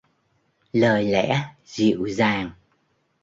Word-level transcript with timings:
Lời 0.73 1.03
lẽ 1.05 1.55
dịu 1.65 2.05
dàng 2.07 2.51